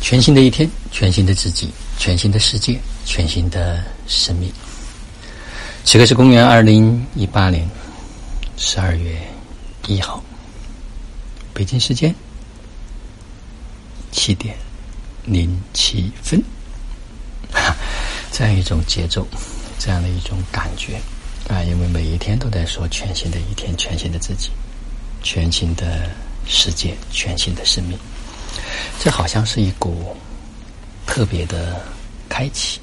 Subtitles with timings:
[0.00, 4.50] 全新的一天，全新的自己，全新的世界，全新的生命。
[5.84, 7.68] 此刻是公元二零一八年
[8.56, 9.18] 十二月
[9.86, 10.22] 一号，
[11.52, 12.14] 北京时间
[14.12, 14.54] 七点
[15.24, 16.42] 零七分。
[18.30, 19.26] 这样一种节奏，
[19.78, 21.00] 这样的一种感觉
[21.48, 21.62] 啊！
[21.62, 24.50] 因为每一天都在说全新的一天，全新的自己，
[25.22, 26.08] 全新的
[26.46, 27.98] 世界，全新的生命。
[29.00, 30.16] 这好像是一股
[31.06, 31.80] 特别的
[32.28, 32.80] 开启，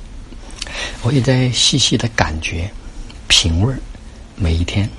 [1.03, 2.71] 我也在细细的感觉、
[3.27, 3.76] 品味
[4.35, 4.90] 每一天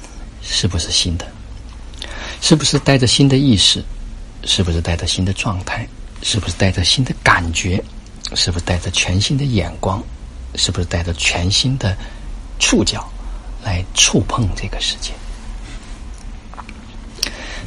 [0.42, 1.26] 是不是新的，
[2.42, 3.82] 是不是带着新的意识，
[4.44, 5.88] 是不是带着新的状态，
[6.22, 7.82] 是不是带着新的感觉，
[8.34, 10.02] 是不是带着全新的眼光，
[10.54, 11.96] 是不是带着全新的
[12.58, 13.10] 触角
[13.64, 15.12] 来触碰这个世界？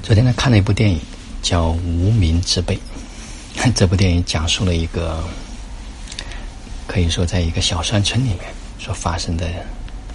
[0.04, 1.02] 昨天呢，看了一部电影，
[1.42, 2.76] 叫《无名之辈》。
[3.76, 5.24] 这部电影讲述了一个
[6.88, 8.40] 可以说在一个小山村里面
[8.80, 9.48] 所发生的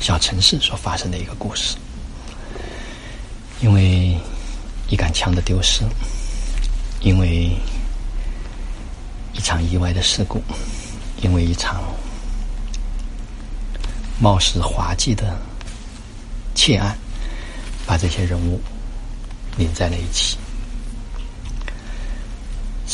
[0.01, 1.77] 小城市所发生的一个故事。
[3.61, 4.17] 因为
[4.89, 5.84] 一杆枪的丢失，
[7.01, 7.51] 因为
[9.33, 10.42] 一场意外的事故，
[11.23, 11.83] 因为一场
[14.20, 15.36] 貌似滑稽的
[16.55, 16.97] 窃案，
[17.86, 18.61] 把这些人物
[19.56, 20.36] 连在了一起。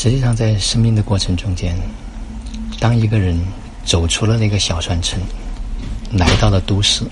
[0.01, 1.79] 实际上，在生命的过程中间，
[2.79, 3.39] 当一个人
[3.85, 5.21] 走出了那个小山村，
[6.11, 7.05] 来到了都市，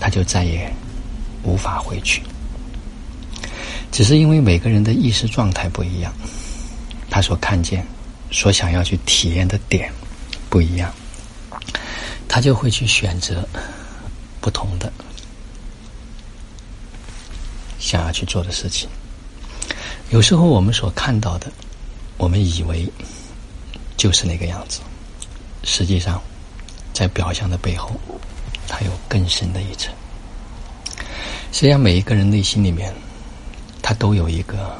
[0.00, 0.68] 他就再也
[1.44, 2.20] 无法回去。
[3.92, 6.12] 只是因为每个人的意识状态不一样，
[7.08, 7.86] 他所看见、
[8.32, 9.88] 所想要去体验的点
[10.50, 10.92] 不一样，
[12.26, 13.48] 他就会去选择
[14.40, 14.92] 不同的
[17.78, 18.88] 想要去做的事情。
[20.10, 21.46] 有时候我们所看到的。
[22.18, 22.88] 我们以为
[23.96, 24.80] 就是那个样子，
[25.64, 26.22] 实际上，
[26.92, 27.90] 在表象的背后，
[28.66, 29.92] 它有更深的一层。
[31.52, 32.94] 实际上，每一个人内心里面，
[33.82, 34.76] 他都有一个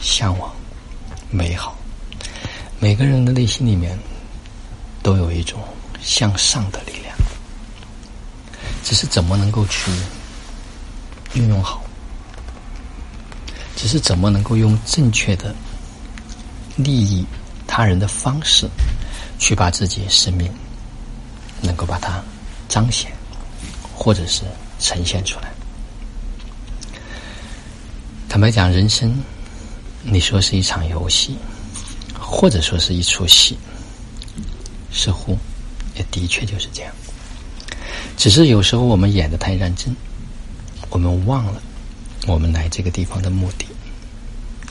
[0.00, 0.52] 向往
[1.30, 1.72] 美好；
[2.78, 3.98] 每个人的内心里面，
[5.02, 5.60] 都有一种
[6.00, 7.16] 向上的力量。
[8.82, 9.90] 只是怎么能够去
[11.34, 11.82] 运用好？
[13.76, 15.54] 只是怎么能够用正确的？
[16.76, 17.24] 利益
[17.66, 18.68] 他人的方式，
[19.38, 20.50] 去把自己生命
[21.60, 22.22] 能够把它
[22.68, 23.12] 彰显，
[23.94, 24.42] 或者是
[24.78, 25.50] 呈现出来。
[28.28, 29.22] 坦白讲，人生
[30.02, 31.36] 你说是一场游戏，
[32.18, 33.58] 或者说是一出戏，
[34.92, 35.36] 似乎
[35.96, 36.92] 也的确就是这样。
[38.16, 39.94] 只是有时候我们演的太认真，
[40.90, 41.60] 我们忘了
[42.26, 43.66] 我们来这个地方的目的。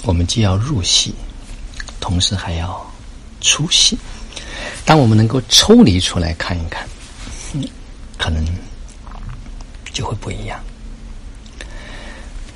[0.03, 1.13] 我们既要入戏。
[1.99, 2.85] 同时还要
[3.41, 3.97] 出戏。
[4.85, 6.87] 当我们能够抽离出来看一看，
[8.17, 8.43] 可能
[9.93, 10.59] 就会不一样。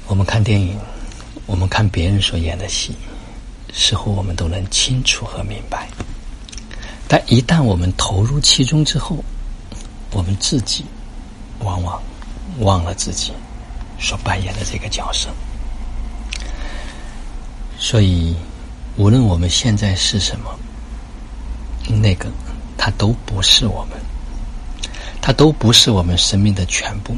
[0.08, 0.78] 我们看电影，
[1.46, 2.96] 我们看别人所演的戏，
[3.74, 5.88] 似乎我们都能清楚和明白。
[7.08, 9.24] 但一旦我们投入其中之后，
[10.12, 10.84] 我们自己
[11.60, 12.02] 往往
[12.60, 13.32] 忘了自己
[14.00, 15.30] 所扮演的这个角色。
[17.78, 18.36] 所以。
[18.96, 20.56] 无论我们现在是什么，
[22.00, 22.30] 那个，
[22.78, 24.00] 它都不是我们，
[25.20, 27.16] 它都不是我们生命的全部，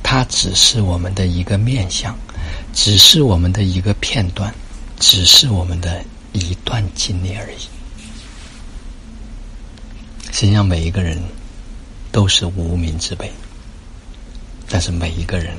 [0.00, 2.16] 它只是我们的一个面相，
[2.72, 4.54] 只是我们的一个片段，
[5.00, 7.58] 只是我们的一段经历而已。
[10.30, 11.20] 实际上，每一个人
[12.12, 13.28] 都是无名之辈，
[14.68, 15.56] 但是每一个人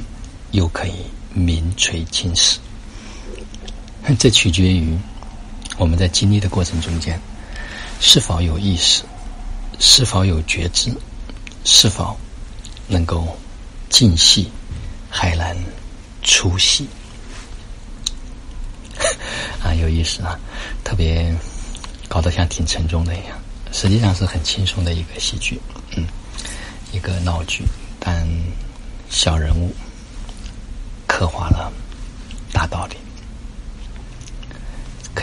[0.52, 0.94] 又可以
[1.34, 2.60] 名垂青史，
[4.18, 4.98] 这取决于。
[5.78, 7.19] 我们在经历的过程中间，
[8.00, 9.03] 是否有意识？
[9.79, 10.94] 是否有觉知？
[11.66, 12.17] 是否
[12.88, 13.38] 能够
[13.89, 14.51] 进戏，
[15.09, 15.57] 还能
[16.22, 16.88] 出戏？
[19.63, 20.39] 啊，有意思啊！
[20.83, 21.33] 特别
[22.07, 23.38] 搞得像挺沉重的一样，
[23.71, 25.59] 实际上是很轻松的一个戏剧，
[25.95, 26.06] 嗯，
[26.92, 27.63] 一个闹剧，
[28.00, 28.27] 但
[29.09, 29.74] 小人物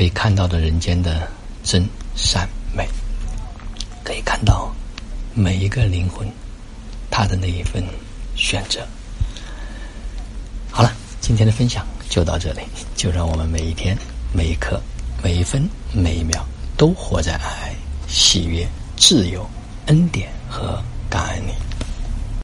[0.00, 1.29] 可以看到的人间的
[1.62, 1.87] 真
[2.17, 2.88] 善美，
[4.02, 4.75] 可以看到
[5.35, 6.26] 每一个灵魂
[7.11, 7.85] 他的那一份
[8.35, 8.81] 选择。
[10.70, 12.62] 好了，今天的分享就到这里，
[12.97, 13.94] 就让我们每一天、
[14.32, 14.81] 每一刻、
[15.23, 16.47] 每一分、每一秒
[16.79, 17.75] 都活在爱、
[18.08, 18.67] 喜悦、
[18.97, 19.47] 自由、
[19.88, 21.52] 恩典和感恩里。